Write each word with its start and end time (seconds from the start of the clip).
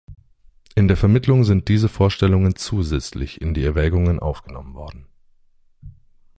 In 0.73 0.87
der 0.87 0.97
Vermittlung 0.97 1.43
sind 1.43 1.67
diese 1.67 1.87
Vorstellungen 1.87 2.55
zusätzlich 2.55 3.39
in 3.39 3.53
die 3.53 3.63
Erwägungen 3.63 4.17
aufgenommen 4.19 4.73
worden. 4.73 5.05